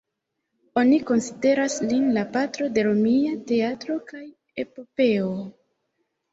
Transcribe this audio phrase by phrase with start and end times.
[0.81, 4.25] Oni konsideras lin la patro de romia teatro kaj
[4.67, 5.33] epopeo.